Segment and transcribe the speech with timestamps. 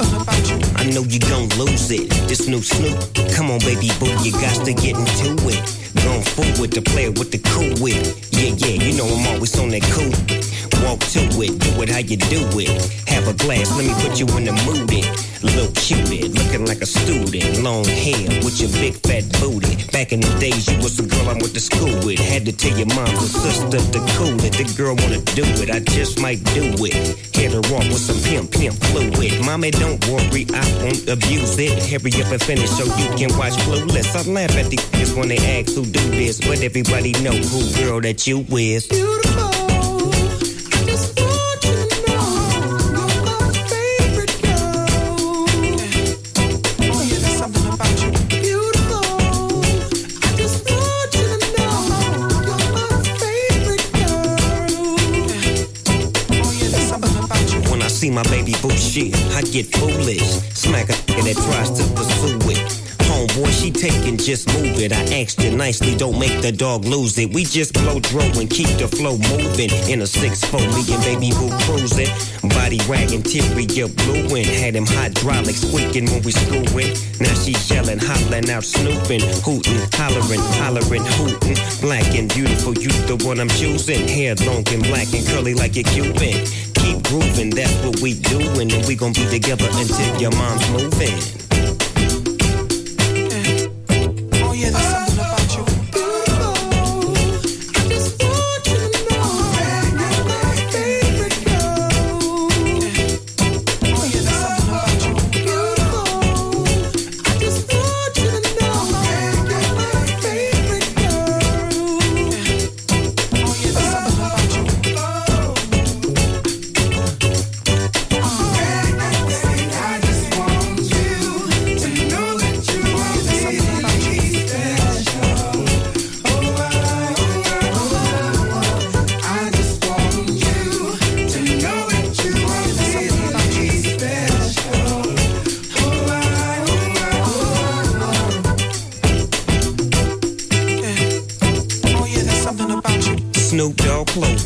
[0.00, 2.08] I know you gon' lose it.
[2.26, 2.96] This new Snoop,
[3.36, 5.99] come on, baby boo, you got to get into it.
[6.10, 8.02] Going forward to play it with the cool wit.
[8.32, 10.10] Yeah, yeah, you know I'm always on that cool.
[10.82, 12.72] Walk to it, do it how you do it.
[13.06, 14.90] Have a glass, let me put you in the mood.
[14.90, 15.06] It.
[15.42, 17.62] Little cupid, looking like a student.
[17.62, 19.76] Long hair with your big fat booty.
[19.92, 22.18] Back in the days, you was the girl I went to school with.
[22.18, 24.52] Had to tell your mom and sister to cool it.
[24.52, 27.16] The girl wanna do it, I just might do it.
[27.32, 29.40] Hit her off with some pimp, pimp fluid.
[29.44, 31.72] Mommy, don't worry, I won't abuse it.
[31.88, 34.12] Hurry up and finish so you can watch Clueless.
[34.12, 37.60] I laugh at these kids when they ask who do this, but everybody know who
[37.80, 38.86] girl that you is.
[38.86, 39.50] Beautiful
[40.72, 42.26] I just want you to know
[42.96, 45.46] I'm my favorite girl
[46.88, 49.06] yeah there's something about you Beautiful
[50.22, 51.76] I just want you to know
[52.46, 52.88] You're my
[53.20, 54.38] favorite girl
[56.54, 58.70] yeah there's something about you When I see my baby boo
[59.00, 60.20] I get foolish.
[60.54, 62.79] Smack a that tries to pursue it.
[63.20, 64.92] Oh, Homeboy, she taking, just move it.
[64.92, 67.34] I asked you nicely, don't make the dog lose it.
[67.34, 69.68] We just blow dro and keep the flow moving.
[69.92, 72.08] In a 6-4, me and baby boo cruising.
[72.56, 74.48] Body wagging, teary, up blueing.
[74.48, 76.96] Had him hydraulics squeaking when we screwing.
[77.20, 81.60] Now she yelling, hollering out, snooping, hooting, hollering, hollering, hooting.
[81.84, 84.08] Black and beautiful, you the one I'm choosing.
[84.08, 86.40] Hair long and black and curly like a Cuban.
[86.72, 88.72] Keep grooving, that's what we doing.
[88.72, 91.49] And we gon' be together until your mom's moving.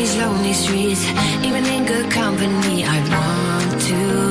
[0.00, 1.04] These lonely streets,
[1.44, 4.29] even in good company, I want to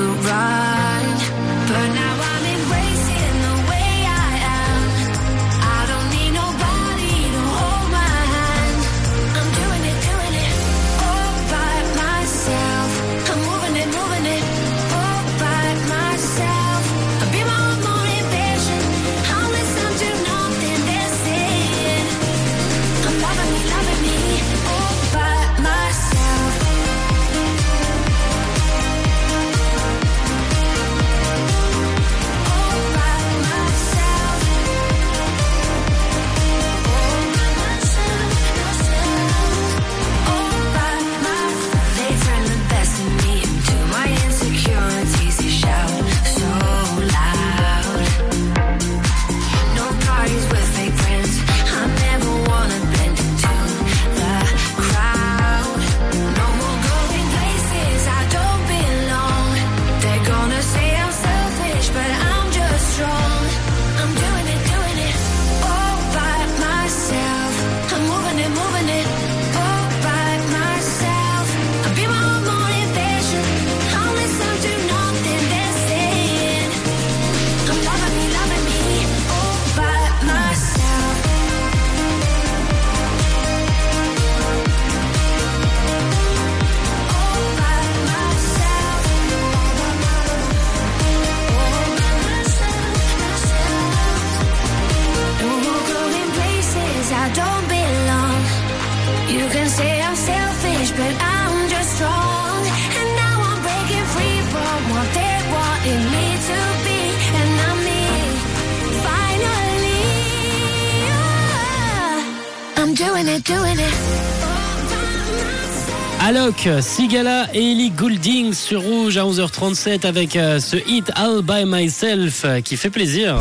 [116.22, 121.66] Alok, Sigala et Ellie Goulding sur Rouge à 11h37 avec euh, ce hit All By
[121.66, 123.38] Myself euh, qui fait plaisir.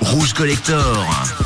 [0.00, 1.41] Rouge Collector.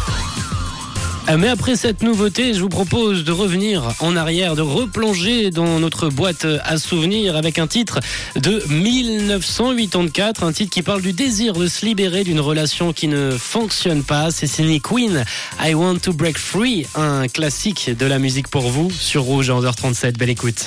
[1.29, 5.81] Euh, Mais après cette nouveauté, je vous propose de revenir en arrière, de replonger dans
[5.81, 8.01] notre boîte à souvenirs avec un titre
[8.37, 13.33] de 1984, un titre qui parle du désir de se libérer d'une relation qui ne
[13.33, 14.31] fonctionne pas.
[14.31, 15.25] C'est signé Queen,
[15.61, 19.55] I Want to Break Free, un classique de la musique pour vous sur Rouge à
[19.55, 20.17] 11h37.
[20.17, 20.67] Belle écoute.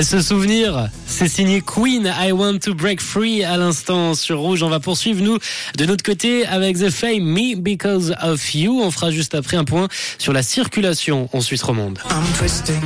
[0.00, 4.62] Et ce souvenir, c'est signé Queen, I Want to Break Free à l'instant sur Rouge.
[4.62, 5.36] On va poursuivre, nous,
[5.76, 8.80] de notre côté avec The Fame, Me Because of You.
[8.80, 11.98] On fera juste après un point sur la circulation en Suisse romande.
[12.08, 12.80] I'm twisting.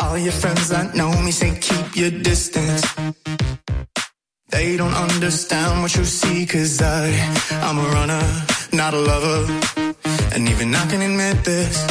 [0.00, 2.82] All your friends that know me say keep your distance.
[4.52, 7.10] They don't understand what you see, cause I,
[7.60, 8.22] I'm a runner,
[8.72, 9.52] not a lover.
[10.32, 11.84] And even I can admit this.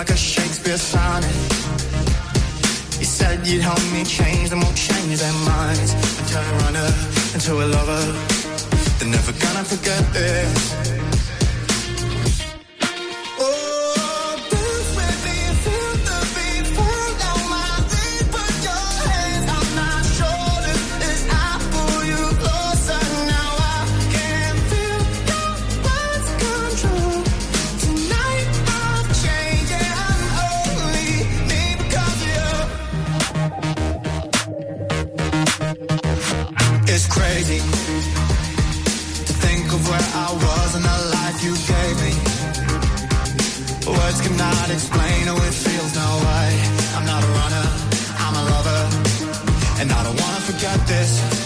[0.00, 1.30] Like a Shakespeare sonnet.
[2.98, 5.92] You said you'd help me change, them won't change their minds.
[6.18, 6.90] And turn a runner
[7.34, 8.02] into a lover.
[8.98, 10.99] They're never gonna forget this.
[39.80, 42.12] Of where I was and the life you gave me.
[43.86, 46.50] Words cannot explain how it feels no way.
[46.96, 47.66] I'm not a runner,
[48.24, 48.82] I'm a lover.
[49.80, 51.39] And I don't wanna forget this.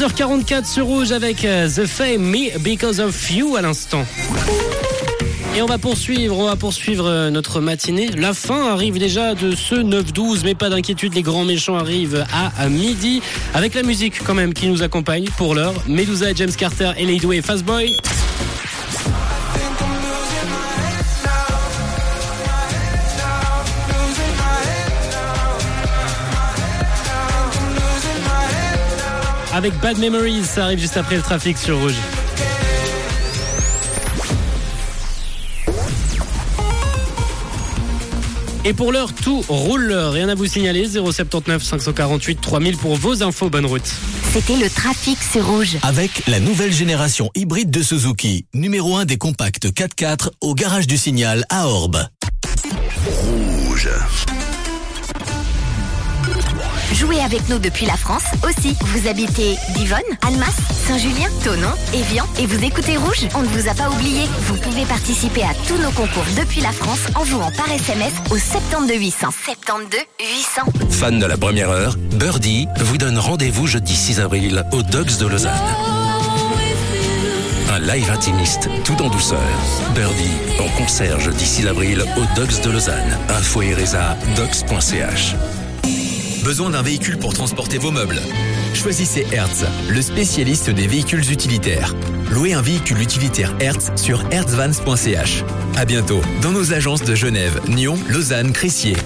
[0.00, 4.06] 11h44 sur Rouge avec euh, The Fame Me Because of You à l'instant.
[5.54, 8.08] Et on va poursuivre, on va poursuivre euh, notre matinée.
[8.16, 12.66] La fin arrive déjà de ce 9-12, mais pas d'inquiétude, les grands méchants arrivent à,
[12.70, 13.20] midi
[13.52, 15.74] avec la musique quand même qui nous accompagne pour l'heure.
[15.86, 17.98] Medusa, James Carter, et et Fastboy.
[29.60, 31.92] Avec Bad Memories, ça arrive juste après le trafic sur Rouge.
[38.64, 39.92] Et pour l'heure, tout roule.
[39.92, 40.88] Rien à vous signaler.
[40.88, 43.50] 079 548 3000 pour vos infos.
[43.50, 43.84] Bonne route.
[44.32, 45.76] C'était le trafic sur rouge.
[45.82, 50.96] Avec la nouvelle génération hybride de Suzuki, numéro 1 des compacts 4x4 au garage du
[50.96, 52.02] signal à Orbe.
[53.04, 53.90] Rouge.
[57.00, 58.76] Jouez avec nous depuis la France aussi.
[58.82, 60.54] Vous habitez Divonne, Almas,
[60.86, 64.24] Saint-Julien, Tonon, Évian et vous écoutez Rouge On ne vous a pas oublié.
[64.40, 68.36] Vous pouvez participer à tous nos concours depuis la France en jouant par SMS au
[68.36, 69.28] 72 800.
[69.30, 70.62] 72 800.
[70.90, 75.26] Fan de la première heure, Birdie vous donne rendez-vous jeudi 6 avril au Dogs de
[75.26, 75.54] Lausanne.
[77.72, 79.40] Un live intimiste, tout en douceur.
[79.94, 83.18] Birdie en concert jeudi 6 avril au Dogs de Lausanne.
[83.30, 85.34] Info et résa, dogs.ch.
[86.44, 88.20] Besoin d'un véhicule pour transporter vos meubles
[88.74, 91.94] Choisissez Hertz, le spécialiste des véhicules utilitaires.
[92.30, 95.44] Louez un véhicule utilitaire Hertz sur hertzvans.ch.
[95.76, 98.96] À bientôt dans nos agences de Genève, Nyon, Lausanne, Crissier.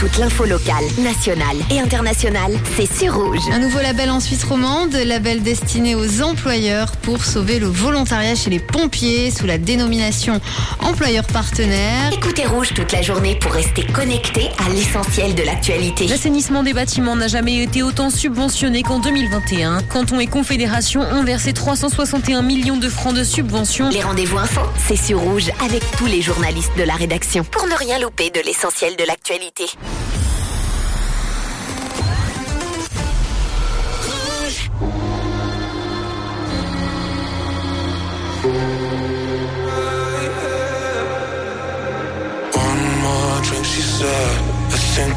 [0.00, 3.42] Toute l'info locale, nationale et internationale, c'est sur Rouge.
[3.52, 8.48] Un nouveau label en Suisse romande, label destiné aux employeurs pour sauver le volontariat chez
[8.48, 10.40] les pompiers sous la dénomination
[10.80, 12.10] employeur partenaire.
[12.14, 16.06] Écoutez Rouge toute la journée pour rester connecté à l'essentiel de l'actualité.
[16.06, 19.82] L'assainissement des bâtiments n'a jamais été autant subventionné qu'en 2021.
[19.82, 23.90] Canton et Confédération ont versé 361 millions de francs de subventions.
[23.90, 27.74] Les rendez-vous info, c'est sur Rouge avec tous les journalistes de la rédaction pour ne
[27.74, 29.66] rien louper de l'essentiel de l'actualité.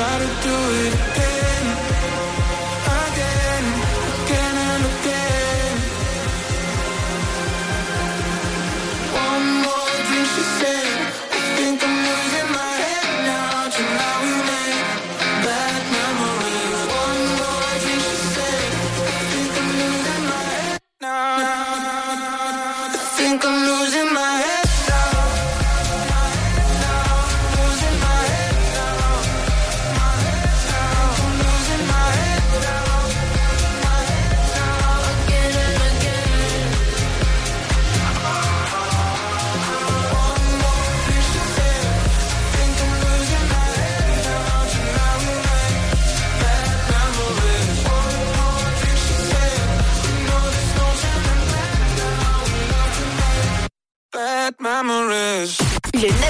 [0.00, 1.29] gotta do it.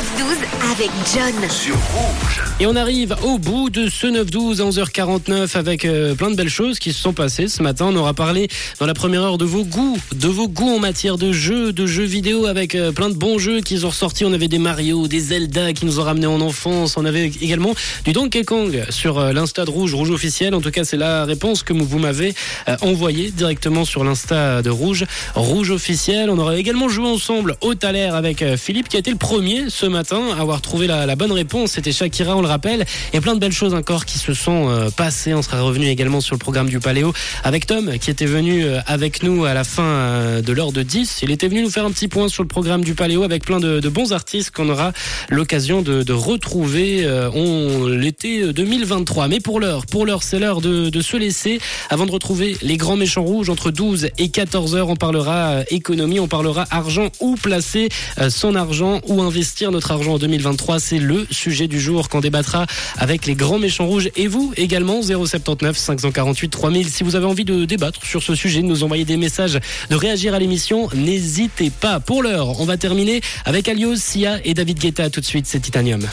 [0.00, 1.50] 9-12 avec John.
[1.50, 2.40] Sur Rouge.
[2.58, 6.48] Et on arrive au bout de ce 9-12 à 11h49 avec euh, plein de belles
[6.48, 7.86] choses qui se sont passées ce matin.
[7.90, 11.18] On aura parlé dans la première heure de vos goûts, de vos goûts en matière
[11.18, 14.24] de jeux, de jeux vidéo avec euh, plein de bons jeux qui ont ressorti.
[14.24, 16.96] On avait des Mario, des Zelda qui nous ont ramenés en enfance.
[16.96, 17.74] On avait également
[18.06, 20.54] du Donkey Kong sur euh, l'Insta de Rouge, Rouge officiel.
[20.54, 22.34] En tout cas, c'est la réponse que vous m'avez
[22.68, 26.30] euh, envoyée directement sur l'Insta de Rouge, Rouge officiel.
[26.30, 29.68] On aura également joué ensemble au Thaler avec euh, Philippe qui a été le premier
[29.68, 31.72] ce matin avoir trouvé la, bonne réponse.
[31.72, 32.86] C'était Shakira, on le rappelle.
[33.12, 35.34] Et plein de belles choses encore qui se sont euh, passées.
[35.34, 37.12] On sera revenu également sur le programme du Paléo
[37.44, 40.82] avec Tom qui était venu euh, avec nous à la fin euh, de l'heure de
[40.82, 41.20] 10.
[41.22, 43.60] Il était venu nous faire un petit point sur le programme du Paléo avec plein
[43.60, 44.92] de, bons artistes qu'on aura
[45.28, 49.28] l'occasion de, retrouver on l'été 2023.
[49.28, 52.96] Mais pour l'heure, pour l'heure, c'est l'heure de, se laisser avant de retrouver les grands
[52.96, 54.88] méchants rouges entre 12 et 14 heures.
[54.88, 57.88] On parlera économie, on parlera argent, où placer
[58.28, 60.80] son argent, où investir argent en 2023.
[60.80, 62.66] C'est le sujet du jour qu'on débattra
[62.98, 66.88] avec les grands méchants rouges et vous également 079 548 3000.
[66.88, 69.96] Si vous avez envie de débattre sur ce sujet, de nous envoyer des messages, de
[69.96, 72.00] réagir à l'émission, n'hésitez pas.
[72.00, 75.10] Pour l'heure, on va terminer avec Alios, Sia et David Guetta.
[75.10, 76.06] Tout de suite, c'est Titanium.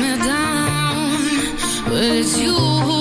[0.00, 2.91] me down, but it's you.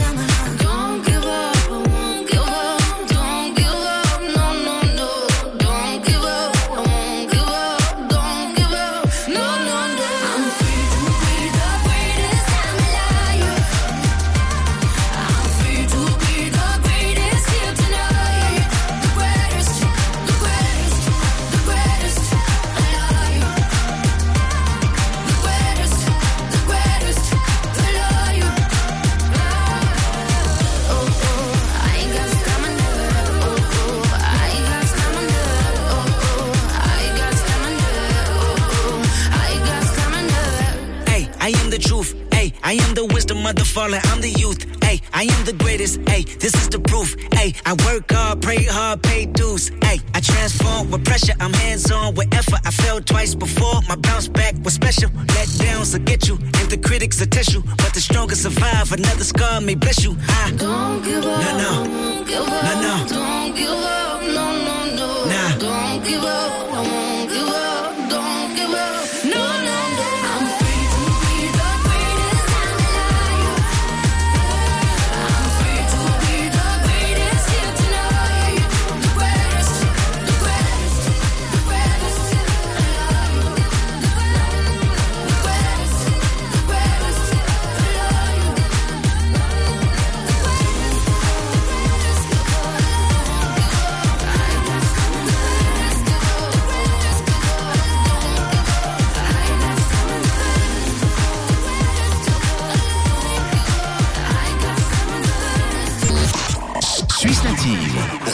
[0.00, 0.27] understand
[51.18, 51.36] pressure.
[51.40, 53.80] I'm hands on wherever I fell twice before.
[53.88, 55.10] My bounce back was special.
[55.34, 57.62] Let downs will get you, and the critics will test you.
[57.62, 58.92] But the strongest survive.
[58.92, 60.16] Another scar may bless you.
[60.28, 61.40] I don't give up.
[61.40, 61.84] No, no.
[62.26, 63.06] No, no.
[63.08, 64.22] Don't give up.
[64.22, 65.24] No, no, no.
[65.32, 65.58] Nah.
[65.58, 66.72] Don't give up.
[66.72, 67.67] I won't give up.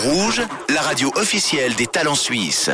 [0.05, 2.69] Rouge, la radio officielle des talents suisses.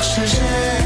[0.00, 0.77] 世界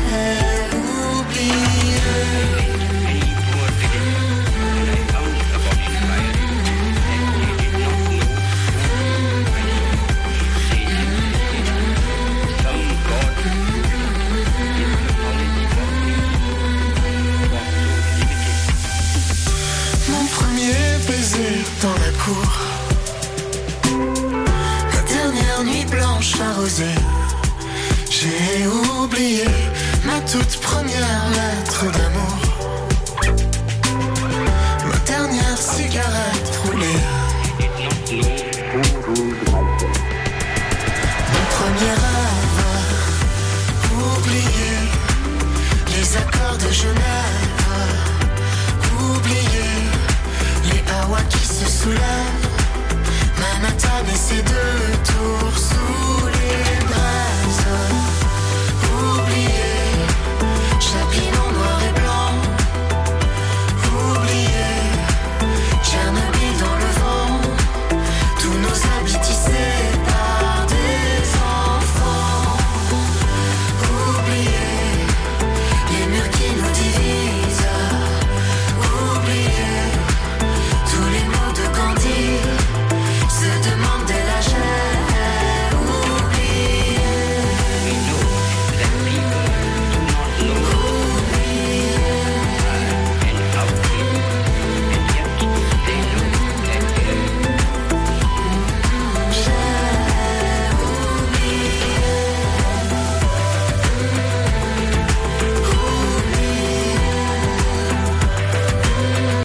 [54.02, 54.81] Hadi